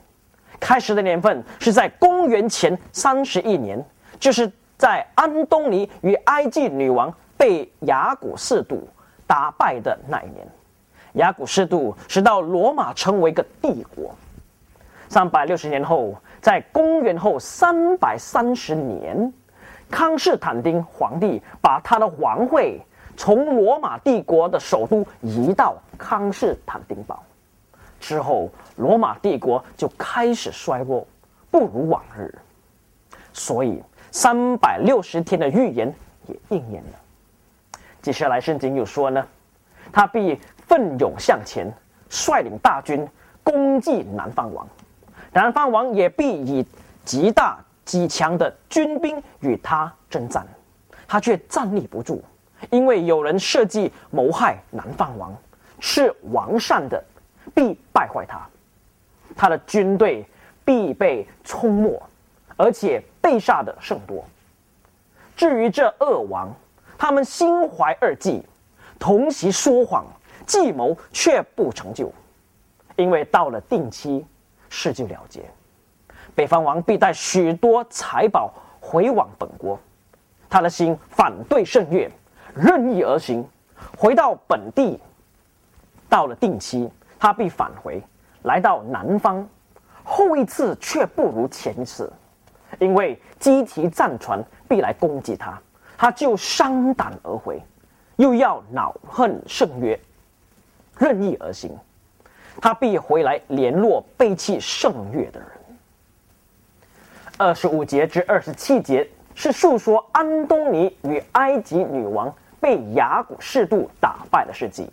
[0.60, 3.84] 开始的年份是在公元前三十一年，
[4.20, 4.48] 就是
[4.82, 8.88] 在安东尼与埃及女王被雅古士度
[9.28, 10.44] 打败的那一年。
[11.12, 14.12] 雅古士度使到罗马成为一个帝国。
[15.08, 19.32] 三百六十年后，在公元后三百三十年，
[19.88, 22.80] 康斯坦丁皇帝把他的皇位
[23.16, 27.22] 从罗马帝国的首都移到康斯坦丁堡。
[28.00, 31.06] 之后，罗马帝国就开始衰落，
[31.52, 32.36] 不如往日。
[33.32, 33.80] 所以，
[34.12, 35.92] 三百六十天的预言
[36.28, 37.78] 也应验了。
[38.00, 39.26] 接下来，圣经又说呢，
[39.90, 41.66] 他必奋勇向前，
[42.08, 43.04] 率领大军
[43.42, 44.64] 攻击南方王。
[45.32, 46.64] 南方王也必以
[47.04, 50.46] 极大极强的军兵与他征战，
[51.08, 52.22] 他却站立不住，
[52.70, 55.34] 因为有人设计谋害南方王，
[55.80, 57.02] 是王善的。
[57.54, 58.48] 必败坏他，
[59.34, 60.24] 他的军队
[60.64, 62.00] 必被冲没，
[62.56, 64.22] 而且被杀的甚多。
[65.34, 66.54] 至于这恶王，
[66.98, 68.42] 他们心怀二计，
[68.98, 70.04] 同时说谎，
[70.44, 72.12] 计谋却不成就，
[72.96, 74.26] 因为到了定期，
[74.68, 75.42] 事就了结。
[76.34, 79.78] 北方王必带许多财宝回往本国，
[80.50, 82.10] 他的心反对圣乐，
[82.54, 83.42] 任意而行，
[83.96, 85.00] 回到本地。
[86.10, 86.90] 到了定期。
[87.18, 88.02] 他必返回，
[88.42, 89.48] 来到南方，
[90.02, 92.12] 后一次却不如前一次，
[92.78, 95.60] 因为机提战船必来攻击他，
[95.96, 97.62] 他就伤胆而回，
[98.16, 99.98] 又要恼恨圣约，
[100.98, 101.70] 任意而行，
[102.60, 105.48] 他必回来联络背弃圣约的人。
[107.38, 114.88] 二十五节至二十七节是述说安东尼与埃及女王被雅古士度打败的事迹。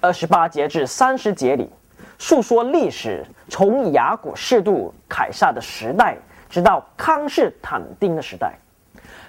[0.00, 1.70] 二十八节至三十节里，
[2.18, 6.16] 述说历史从雅古士度凯撒的时代，
[6.52, 8.52] 直到康斯坦丁的时代。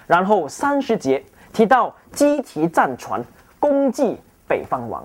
[0.06, 3.24] 然后三十节提到基提战船
[3.58, 5.02] 攻击北方王，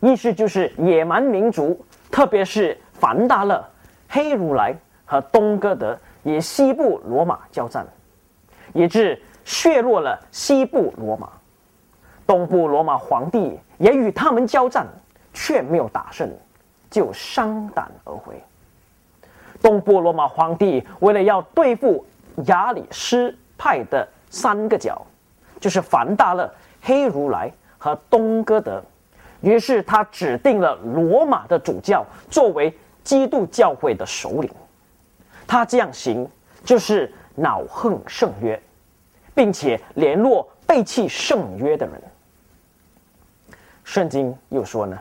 [0.00, 3.64] 意思就是野蛮民族特别是凡达勒、
[4.10, 7.86] 黑如来和东哥德与西部罗马交战，
[8.74, 11.30] 以致削弱了西部罗马。
[12.26, 14.86] 东部罗马皇帝也与他们交战，
[15.32, 16.30] 却没有打胜，
[16.90, 18.38] 就伤胆而回。
[19.60, 22.04] 东部罗马皇帝为了要对付
[22.46, 25.04] 亚里士派的三个角，
[25.58, 26.48] 就是凡大勒、
[26.80, 28.82] 黑如来和东哥德，
[29.40, 34.50] 于是他指定了罗马的主教作为基督教会的首领。
[35.46, 36.28] 他这样行，
[36.64, 38.60] 就是恼恨圣约，
[39.34, 42.02] 并且联络背弃圣约的人。
[43.82, 44.98] 圣经又说呢，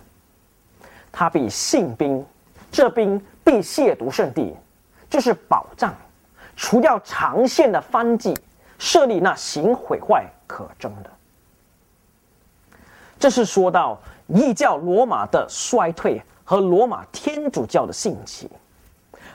[1.11, 2.25] 他比信兵，
[2.71, 4.53] 这兵必亵渎圣地，
[5.09, 5.95] 这是保障，
[6.57, 8.37] 除掉长线的番计，
[8.77, 11.09] 设立那行毁坏可争的。
[13.17, 18.51] 这是说到异教罗马的衰退和罗马天主教的兴起。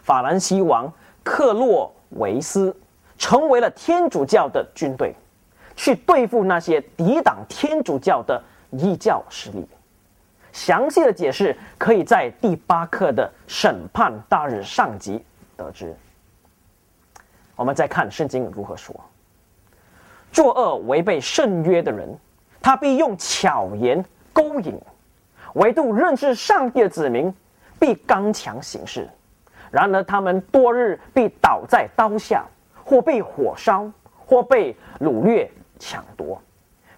[0.02, 2.76] 法兰西王克洛维斯
[3.16, 5.14] 成为了天主教的军队，
[5.74, 8.42] 去对付那些抵挡天主教的。
[8.74, 9.68] 异教势力，
[10.52, 15.24] 详细的解释可以在第八课的审判大日上集
[15.56, 15.94] 得知。
[17.56, 18.94] 我们再看圣经如何说：
[20.30, 22.08] 作恶违背圣约的人，
[22.60, 24.74] 他必用巧言勾引；
[25.54, 27.34] 唯独认识上帝的子民，
[27.80, 29.08] 必刚强行事。
[29.70, 32.44] 然而他们多日必倒在刀下，
[32.84, 33.90] 或被火烧，
[34.26, 36.40] 或被掳掠抢夺。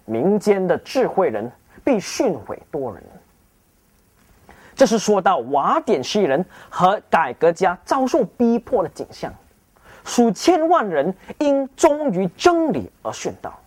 [0.05, 1.51] 民间的智慧人。
[1.83, 3.03] 必训诲多人。
[4.75, 9.33] 这是说到瓦典诗人和改革家遭受逼迫的景象，
[10.03, 13.57] 数千万人因忠于真理而殉道。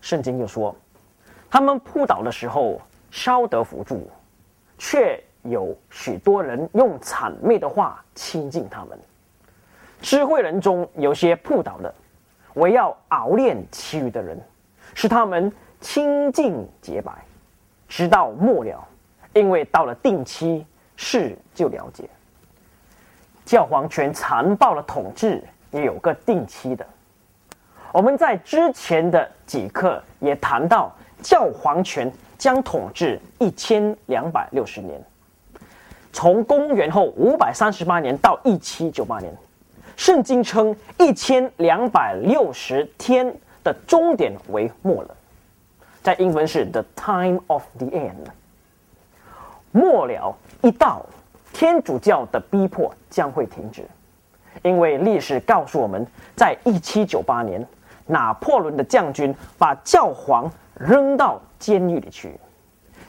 [0.00, 0.76] 圣经又说，
[1.50, 4.10] 他们扑倒的时候稍得扶助，
[4.76, 8.98] 却有许多人用谄媚的话亲近他们。
[10.02, 11.94] 智慧人中有些扑倒的，
[12.52, 14.38] 我要熬炼其余的人，
[14.94, 15.52] 使他们。
[15.80, 17.12] 清净洁白，
[17.88, 18.82] 直到末了，
[19.34, 20.64] 因为到了定期，
[20.96, 22.08] 事就了解。
[23.44, 26.86] 教皇权残暴的统治也有个定期的。
[27.92, 30.90] 我们在之前的几课也谈到，
[31.22, 35.00] 教皇权将统治一千两百六十年，
[36.12, 39.32] 从公元后五百三十八年到一七九八年。
[39.96, 45.16] 圣经称一千两百六十天的终点为末了。
[46.02, 48.26] 在英文是 the time of the end，
[49.74, 50.32] 末了
[50.62, 51.04] 一到，
[51.52, 53.84] 天主教的逼迫将会停止，
[54.62, 56.06] 因为历史告诉我们，
[56.36, 57.66] 在一七九八年，
[58.06, 62.38] 拿破仑的将军把教皇扔到监狱里去，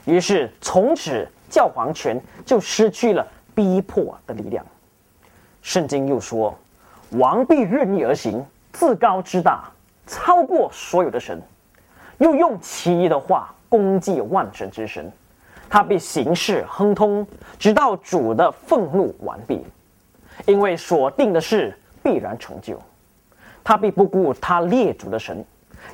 [0.06, 3.24] 于是从此教皇权就失去了
[3.54, 4.66] 逼迫的力量。
[5.62, 6.52] 圣经又说，
[7.10, 9.70] 王必任意而行，自高之大，
[10.04, 11.40] 超过所有的神。
[12.18, 15.12] 又用奇异的话攻击万神之神，
[15.68, 17.26] 他必行事亨通，
[17.58, 19.64] 直到主的愤怒完毕，
[20.46, 22.80] 因为所定的事必然成就。
[23.64, 25.44] 他必不顾他列祖的神，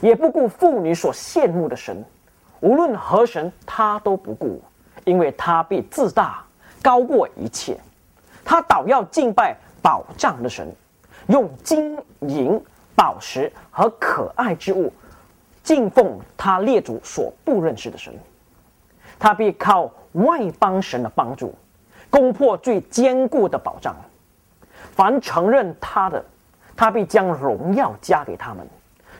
[0.00, 2.04] 也不顾妇女所羡慕的神，
[2.60, 4.60] 无论何神他都不顾，
[5.04, 6.44] 因为他必自大，
[6.82, 7.76] 高过一切。
[8.44, 10.70] 他倒要敬拜宝藏的神，
[11.28, 12.60] 用金银
[12.94, 14.92] 宝石和可爱之物。
[15.62, 18.12] 敬奉他列祖所不认识的神，
[19.22, 21.54] 他必靠外邦神的帮助，
[22.10, 23.94] 攻破最坚固的保障。
[24.96, 26.24] 凡承认他的，
[26.74, 28.66] 他必将荣耀加给他们，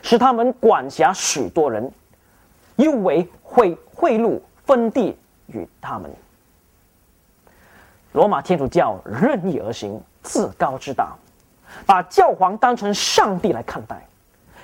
[0.01, 1.89] 使他们管辖许多人，
[2.75, 6.11] 又为贿贿赂分地与他们。
[8.11, 11.15] 罗马天主教任意而行，自高自大，
[11.85, 14.05] 把教皇当成上帝来看待。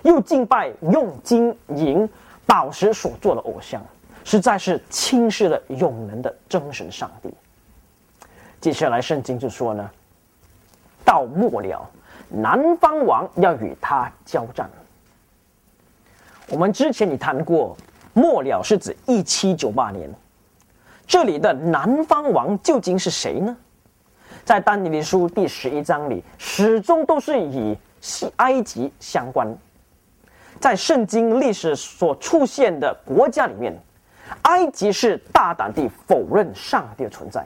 [0.03, 2.09] 又敬拜用金银
[2.45, 3.81] 宝石所做的偶像，
[4.29, 7.33] 实在是轻视了永能的真神上帝。
[8.61, 9.89] 接下来圣经就说呢，
[11.03, 11.89] 到末了，
[12.29, 14.69] 南方王要与他交战。
[16.47, 17.75] 我们之前也谈过，
[18.13, 20.07] 末了是指一七九八年，
[21.07, 23.57] 这里的南方王究竟是谁呢？
[24.45, 29.57] 在丹尼的书第十一章里，始终都是以西埃及相关。
[30.59, 33.75] 在圣经历史所出现的国家里面，
[34.43, 37.45] 埃及是大胆地否认上帝的存在，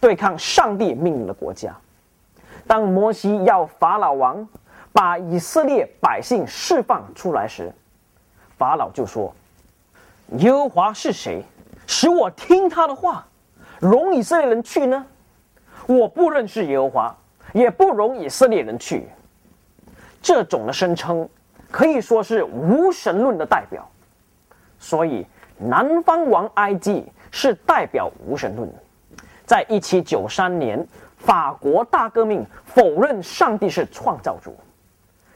[0.00, 1.76] 对抗上帝命令的国家。
[2.66, 4.46] 当摩西要法老王
[4.92, 7.72] 把以色列百姓释放出来时，
[8.56, 9.34] 法老就说
[10.38, 11.42] ：“耶和华是谁，
[11.86, 13.26] 使我听他的话，
[13.80, 15.06] 容以色列人去呢？
[15.86, 17.16] 我不认识耶和华，
[17.52, 19.08] 也不容以色列人去。
[20.22, 21.28] 这种的声称
[21.70, 23.88] 可以说是无神论的代表。
[24.78, 25.26] 所以，
[25.60, 28.68] 南方王埃及是代表无神论。
[29.44, 30.86] 在一七九三年，
[31.18, 34.56] 法国大革命否认上帝是创造主，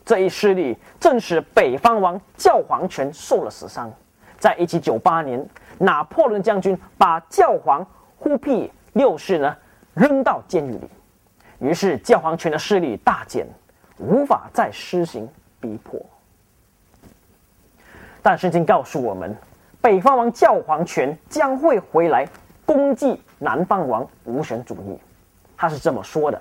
[0.05, 3.93] 这一失利正使北方王教皇权受了死伤。
[4.39, 5.45] 在一七九八年，
[5.79, 9.55] 拿破仑将军把教皇忽必六世呢
[9.95, 10.89] 扔到监狱里，
[11.59, 13.47] 于是教皇权的势力大减，
[13.99, 15.29] 无法再施行
[15.61, 16.01] 逼迫。
[18.22, 19.37] 但圣经告诉我们，
[19.85, 22.26] 北方王教皇权将会回来
[22.64, 24.99] 攻击南方王无神主义。
[25.59, 26.41] 他是这么说的：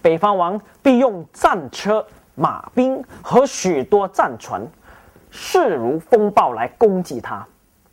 [0.00, 2.02] 北方王必用战车、
[2.34, 4.66] 马兵和许多战船。
[5.28, 7.46] 势如风暴来攻击他，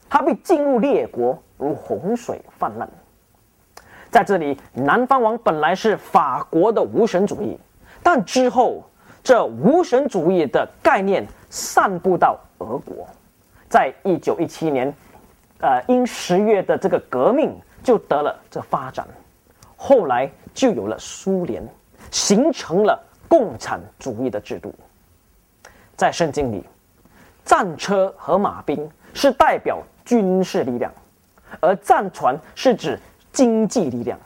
[0.09, 2.89] 他必进入列国如洪水泛滥。
[4.09, 7.59] 在这里，南方王本来是法国的无神主义，
[8.01, 8.81] 但之后
[9.21, 13.05] 这无神主义的概念散布到俄国，
[13.69, 14.93] 在一九一七年，
[15.59, 19.07] 呃，因十月的这个革命就得了这发展，
[19.75, 21.67] 后来就有了苏联，
[22.11, 24.73] 形成了共产主义的制度。
[25.95, 26.63] 在圣经里。
[27.47, 30.91] 战车和马兵是代表军事力量，
[31.61, 32.99] 而战船是指
[33.31, 34.19] 经济力量。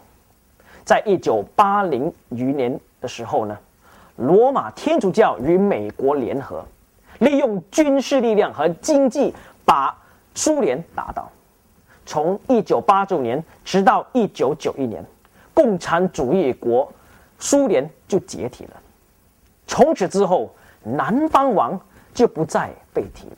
[0.83, 3.55] 在一九八零余年的时候呢，
[4.15, 6.65] 罗马天主教与美国联合，
[7.21, 9.33] 利用军事力量和经济
[9.65, 9.97] 把
[10.35, 11.31] 苏联打倒。
[12.05, 15.03] 从一九八九年直到一九九一年，
[15.53, 16.91] 共产主义国
[17.39, 18.71] 苏联就解体了。
[19.65, 20.53] 从此之后，
[20.83, 21.79] 南方王。
[22.13, 23.37] 就不再被提了。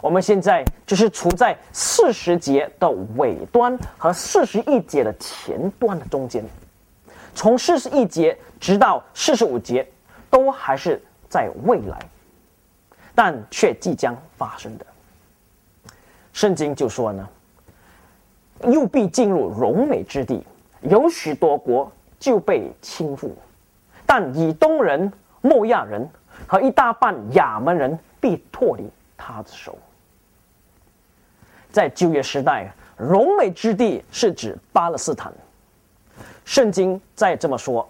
[0.00, 6.44] 我们现在就是处在四十节的尾端和四十一节的前端的中间，
[7.34, 9.84] 从四十一节直到四十五节，
[10.30, 11.98] 都还是在未来，
[13.14, 14.86] 但却即将发生的。
[16.32, 17.28] 圣经就说呢，
[18.64, 20.44] 又必进入荣美之地，
[20.80, 23.30] 有许多国就被倾覆，
[24.04, 26.08] 但以东人、莫亚人。
[26.48, 29.78] 和一大半亚门人必脱离他的手。
[31.70, 35.32] 在旧约时代，荣美之地是指巴勒斯坦。
[36.44, 37.88] 圣经再这么说：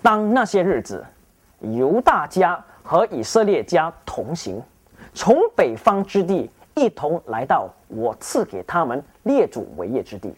[0.00, 1.04] 当那些日子，
[1.60, 4.62] 犹大家和以色列家同行，
[5.14, 10.34] 从北方之地一同来到我赐给他们列祖为业之地。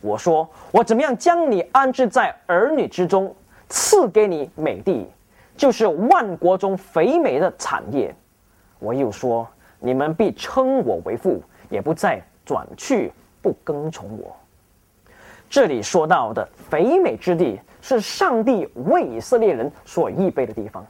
[0.00, 3.34] 我说：我怎么样将你安置在儿女之中，
[3.68, 5.04] 赐给你美地？
[5.56, 8.14] 就是万国中肥美的产业，
[8.78, 9.46] 我又说，
[9.80, 13.12] 你们必称我为父，也不再转去
[13.42, 14.34] 不跟从我。
[15.50, 20.86] 这里说到的肥美之地，是上帝为以色列人所预备的地方。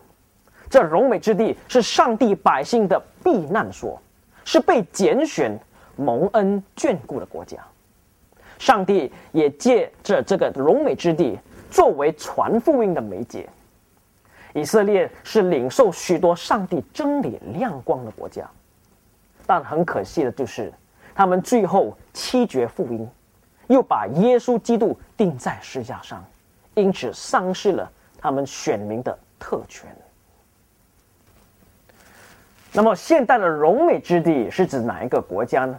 [0.74, 3.96] 这荣美之地是上帝百姓的避难所，
[4.44, 5.56] 是被拣选、
[5.94, 7.58] 蒙恩眷顾的国家。
[8.58, 11.38] 上帝也借着这个荣美之地，
[11.70, 13.48] 作为传福音的媒介。
[14.52, 18.44] 以色列是领受许多上帝真理亮光的国家，
[19.46, 20.72] 但很可惜的就是，
[21.14, 23.08] 他们最后弃绝福音，
[23.68, 26.24] 又把耶稣基督钉在石架上，
[26.74, 29.88] 因此丧失了他们选民的特权。
[32.76, 35.78] 那么，现代的荣美之地是指哪一个国家呢？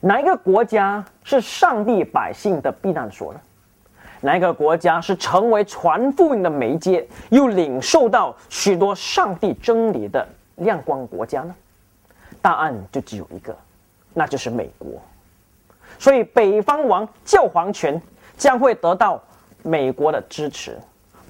[0.00, 3.40] 哪一个国家是上帝百姓的避难所呢？
[4.22, 11.54] 哪一个国家是成为传福音的媒介，又领受到许多上帝真理的亮光国家呢？
[12.42, 13.56] 答案就只有一个，
[14.12, 15.00] 那就是美国。
[15.96, 18.02] 所以，北方王教皇权
[18.36, 19.22] 将会得到
[19.62, 20.76] 美国的支持，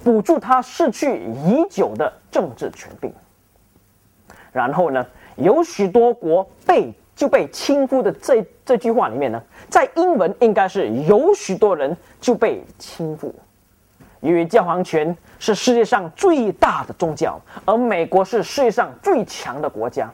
[0.03, 3.13] 补助他逝去已久的政治权柄。
[4.57, 5.05] 然后呢，
[5.35, 6.91] 有许多国被。
[7.17, 9.41] 就被亲夫的这这句话里面呢，
[9.71, 13.33] 在英文应该是有许多人就被亲夫，
[14.21, 20.07] 因为教皇权是世界上最大的宗教，而美国是世界上最强的国家，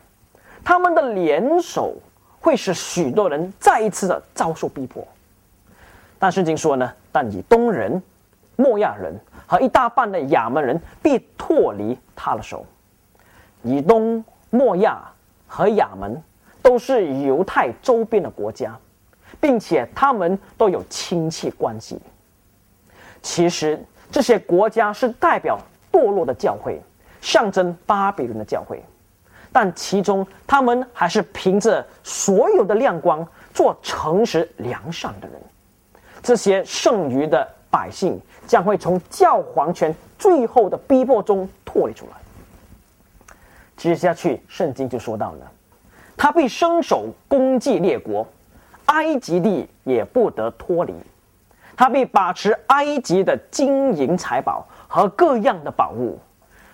[0.63, 1.93] 他们的联手
[2.39, 5.05] 会使许多人再一次的遭受逼迫。
[6.17, 8.01] 但圣经说呢，但以东人、
[8.55, 9.13] 莫亚人
[9.45, 12.65] 和一大半的亚门人必脱离他的手，
[13.61, 14.23] 以东、
[14.53, 15.01] 莫亚
[15.47, 16.21] 和亚门。
[16.63, 18.73] 都是犹太周边的国家，
[19.41, 21.99] 并且他们都有亲戚关系。
[23.21, 23.77] 其实
[24.09, 25.59] 这些国家是代表
[25.91, 26.81] 堕落的教会，
[27.19, 28.81] 象征巴比伦的教会。
[29.51, 35.37] 但其中他们还是凭着所有的亮光做诚实良善的人。
[36.21, 42.22] 这些剩余的百姓将会从教皇权最后的逼迫中脱离出来。
[43.83, 45.51] 接下去，圣经就说到了，
[46.15, 48.25] 他必伸手攻击列国，
[48.85, 50.93] 埃及地也不得脱离。
[51.75, 56.17] 他必把持埃及的金银财宝和各样的宝物，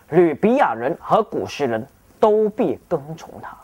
[0.09, 1.83] 吕比亚人和古时人
[2.19, 3.57] 都必跟从他。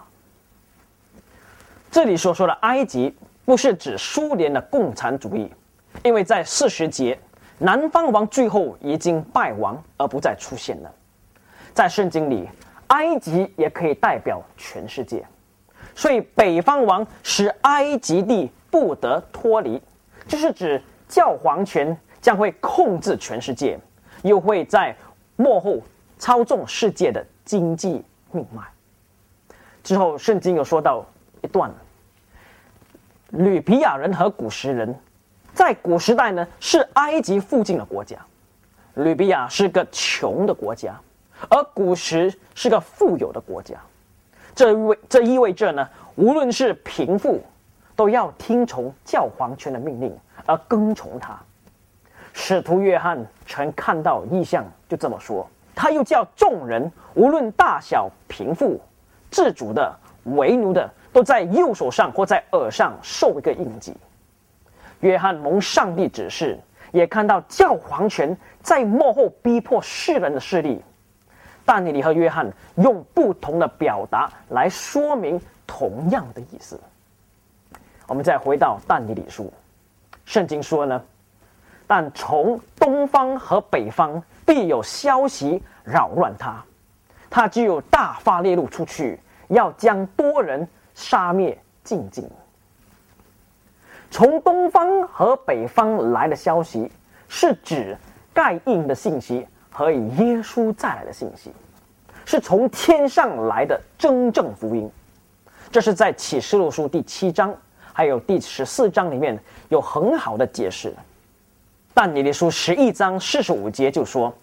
[1.92, 3.16] 这里所说的埃及，
[3.46, 5.54] 不是指苏联的共产主义，
[6.04, 7.16] 因为在四十节，
[7.60, 10.92] 南方王最后已经败亡而不再出现了。
[11.76, 12.50] 在圣经里。
[12.88, 15.26] 埃及也可以代表全世界，
[15.96, 19.82] 所以北方王使埃及地不得脱离，
[20.28, 23.80] 就是指教皇权将会控制全世界，
[24.24, 24.96] 又会在
[25.36, 25.82] 幕后
[26.18, 28.62] 操纵世界的经济命脉。
[29.84, 31.06] 之后，圣经有说到
[31.42, 31.72] 一段，
[33.30, 34.96] 吕皮亚人和古时人，
[35.54, 38.18] 在古时代呢是埃及附近的国家，
[38.96, 41.00] 吕皮亚是个穷的国家。
[41.50, 43.76] 而古时是个富有的国家，
[44.56, 47.44] 这意味这意味着呢，无论是贫富，
[47.96, 51.38] 都要听从教皇权的命令而跟从他。
[52.34, 55.48] 使徒约翰曾看到异象，就这么说。
[55.74, 58.80] 他又叫众人，无论大小贫富，
[59.30, 63.94] 自主的、为奴的，都在右手上或在耳上受一个印记。
[65.02, 66.58] 约翰蒙上帝指示，
[66.92, 70.82] 也看到教皇权在幕后逼迫世人的势力。
[71.66, 76.80] 但尼里和约翰用不同的表达来说明同样的意思。
[78.08, 79.52] 我们再回到但尼里书，
[80.26, 81.04] 圣经说呢，
[81.88, 86.64] 但从东方和北方必有消息扰乱他，
[87.30, 92.30] 他就有大发烈怒出去，要将多人杀灭尽尽。
[94.12, 96.92] 从东方和北方来的消息，
[97.28, 97.98] 是指
[98.34, 99.48] 盖印的信息。
[99.78, 101.52] 和以耶稣再来的信息，
[102.24, 104.90] 是从天上来的真正福音。
[105.70, 107.54] 这是在启示录书第七章
[107.92, 110.94] 还有第十四章里面有很好的解释。
[111.94, 114.34] 但尼利书十一章四十五节就说，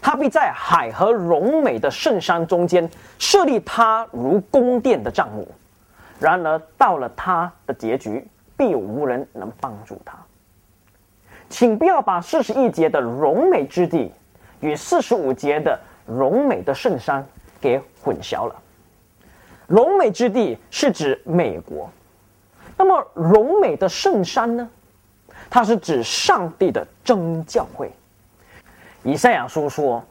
[0.00, 5.46] 他必在海和荣美的圣山中间设立他如宫殿的帐幕。
[6.18, 8.26] 然而到了他的结局，
[8.56, 10.18] 必无人能帮助他。
[11.48, 14.10] 请不要把四十一节的荣美之地。
[14.62, 17.24] 与四十五节的荣美的圣山
[17.60, 18.54] 给混淆了。
[19.66, 21.90] 荣美之地是指美国，
[22.76, 24.68] 那么荣美的圣山呢？
[25.50, 27.92] 它是指上帝的真教会。
[29.02, 30.02] 以赛亚书说：“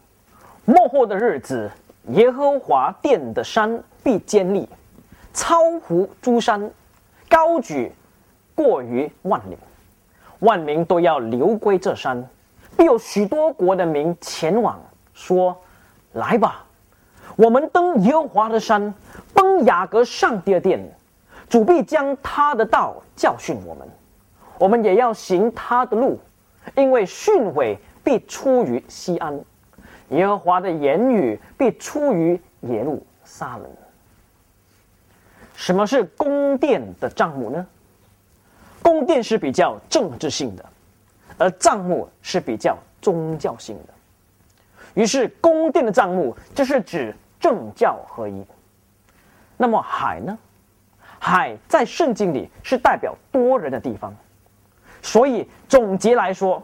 [0.66, 1.72] 末后的日子，
[2.10, 4.68] 耶和华殿的山必坚立，
[5.34, 6.70] 超乎诸山，
[7.30, 7.92] 高举
[8.54, 9.58] 过于万里，
[10.40, 12.28] 万民都要流归这山。”
[12.78, 14.80] 必有许多国的民前往，
[15.14, 15.56] 说
[16.14, 16.66] ：“来吧，
[17.36, 18.94] 我们登耶和华的山，
[19.34, 20.80] 登雅各上帝的殿。
[21.50, 23.86] 主必将他的道教训我们，
[24.58, 26.18] 我们也要行他的路，
[26.76, 29.38] 因为训诲必出于西安，
[30.10, 33.70] 耶和华的言语必出于耶路撒冷。”
[35.54, 37.68] 什么是宫殿的账目呢？
[38.82, 40.66] 宫殿是比较政治性的。
[41.42, 43.94] 而账目是比较宗教性的，
[44.94, 48.46] 于是宫殿的账目就是指政教合一。
[49.58, 50.38] 那么海呢？
[51.18, 54.16] 海在圣经里是代表多人的地方，
[55.02, 56.62] 所以总结来说，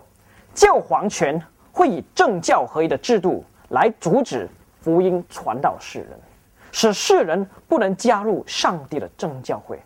[0.53, 4.47] 教皇权会以政教合一的制度来阻止
[4.79, 6.19] 福音传到世人，
[6.71, 9.81] 使世人不能加入上帝的政教会。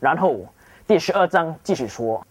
[0.00, 0.44] 然后
[0.88, 2.26] 第十二章继续说。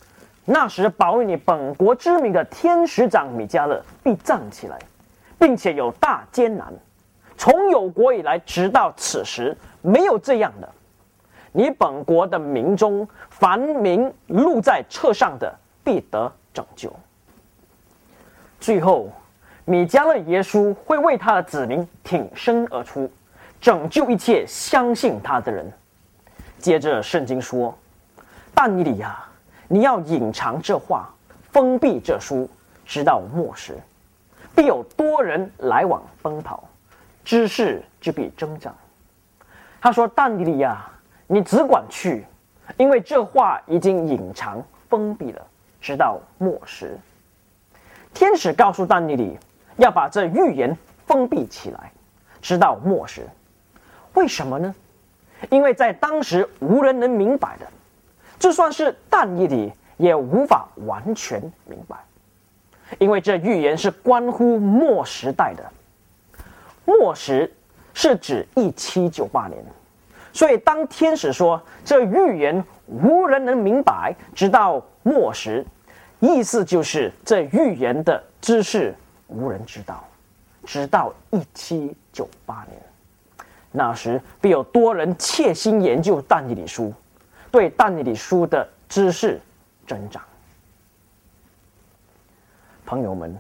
[0.52, 4.80] 那时，保卫你本国之名的天使长米迦勒必站起来，
[5.38, 6.74] 并且有大艰难。
[7.38, 10.68] 从有国以来，直到此时，没有这样的。
[11.52, 16.92] 你本国的民中，凡名录在册上的，必得拯救。
[18.60, 19.08] 最后，
[19.66, 23.08] 米迦勒耶稣会为他的子民挺身而出，
[23.62, 25.72] 拯救一切相信他的人。
[26.58, 27.78] 接着，圣经说
[28.56, 29.24] ：“但以理呀。”
[29.72, 31.08] 你要隐藏这话，
[31.52, 32.50] 封闭这书，
[32.88, 33.78] 直到末时，
[34.56, 36.68] 必有多人来往奔跑，
[37.24, 38.76] 知识就必增长。
[39.80, 40.84] 他说：“但尼利亚，
[41.28, 42.26] 你只管去，
[42.78, 44.60] 因为这话已经隐藏
[44.90, 45.48] 封闭了，
[45.80, 46.98] 直到末时。”
[48.12, 49.38] 天使告诉但尼里，
[49.78, 51.92] 要把这预言封闭起来，
[52.42, 53.30] 直到末时。
[54.16, 54.74] 为什么呢？
[55.52, 57.68] 因为在当时无人能明白的，
[58.40, 61.98] 就算是但以理也无法完全明白，
[62.98, 65.64] 因为这预言是关乎末时代的。
[66.86, 67.54] 末时
[67.94, 69.64] 是指一七九八年，
[70.34, 75.66] 所以当天使说这预言无人能明白，直到末时，
[76.20, 78.96] 意思就是这预言的知识
[79.28, 80.04] 无人知道，
[80.66, 82.82] 直到一七九八年。
[83.72, 86.92] 那时必有多人切心研究但以理书，
[87.52, 89.40] 对但以理书的知识
[89.88, 90.22] 增长。
[92.86, 93.38] 朋友们，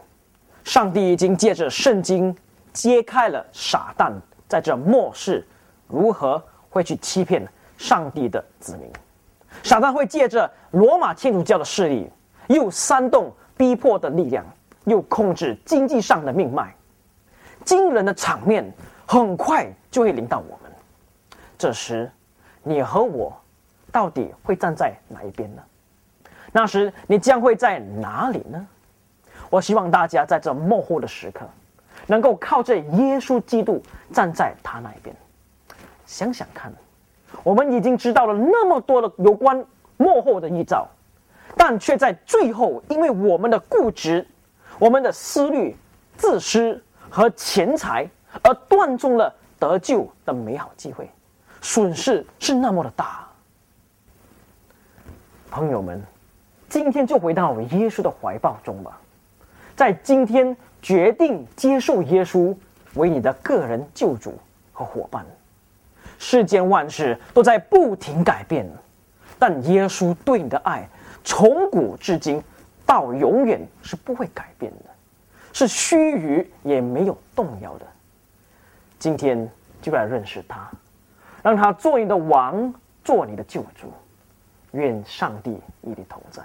[0.64, 2.36] 上帝已经借着圣经
[2.72, 4.12] 揭开了撒旦
[4.48, 5.48] 在这末世
[5.88, 7.48] 如何会去欺骗
[7.78, 8.92] 上帝的子民。
[9.64, 12.10] 撒旦会借着罗马天主教的势力，
[12.48, 14.46] 又煽动逼迫的力量，
[14.86, 16.76] 又控制经济上的命脉，
[17.66, 18.72] 惊人的场面。
[19.12, 20.72] 很快就会临到我们，
[21.58, 22.12] 这时，
[22.62, 23.36] 你和我
[23.92, 25.62] 到底会站在哪一边呢？
[26.52, 28.68] 那时你将会在哪里呢？
[29.50, 31.48] 我希望大家在这幕后的时刻，
[32.08, 33.82] 能够靠着耶稣基督
[34.14, 35.16] 站在他那一边。
[36.06, 36.74] 想想看，
[37.44, 39.66] 我们已经知道了那么多的有关
[39.98, 40.88] 幕后的预兆，
[41.56, 44.28] 但却在最后，因为我们的固执、
[44.78, 45.76] 我们的思虑、
[46.18, 48.10] 自私和钱财。
[48.44, 51.10] 而断中了得救的美好机会，
[51.62, 53.28] 损失是那么的大。
[55.50, 56.02] 朋友们，
[56.70, 59.00] 今天就回到耶稣的怀抱中吧，
[59.76, 62.56] 在今天决定接受耶稣
[62.94, 64.38] 为你的个人救主
[64.72, 65.26] 和伙伴。
[66.20, 68.70] 世间万事都在不停改变，
[69.40, 70.88] 但耶稣对你的爱
[71.24, 72.42] 从古至今
[72.86, 74.86] 到永远是不会改变的，
[75.54, 77.86] 是须臾也没有动摇的。
[79.00, 79.50] 今天
[79.82, 80.70] 就来认识他，
[81.42, 82.74] 让他做你的王，
[83.04, 83.92] 做你的救主。
[84.72, 85.52] 愿上帝
[85.82, 86.44] 与你同在。